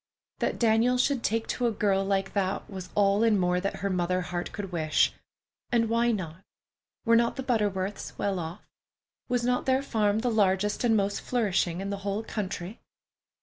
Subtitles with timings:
[0.39, 3.89] That Daniel should take to a girl like that was all and more than her
[3.91, 5.13] mother heart could wish.
[5.71, 6.41] And why not?
[7.05, 8.65] Were not the Butterworths well off?
[9.29, 12.79] Was not their farm the largest and most flourishing in the whole country?